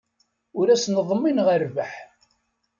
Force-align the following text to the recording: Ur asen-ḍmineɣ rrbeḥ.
Ur 0.59 0.67
asen-ḍmineɣ 0.69 1.47
rrbeḥ. 1.63 1.91